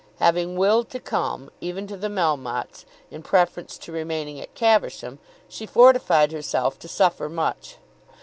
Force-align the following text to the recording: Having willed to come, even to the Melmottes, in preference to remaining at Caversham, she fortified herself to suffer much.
Having 0.17 0.55
willed 0.57 0.89
to 0.89 0.99
come, 0.99 1.51
even 1.61 1.85
to 1.85 1.95
the 1.95 2.07
Melmottes, 2.09 2.85
in 3.11 3.21
preference 3.21 3.77
to 3.77 3.91
remaining 3.91 4.39
at 4.41 4.55
Caversham, 4.55 5.19
she 5.47 5.67
fortified 5.67 6.31
herself 6.31 6.79
to 6.79 6.87
suffer 6.87 7.29
much. 7.29 7.75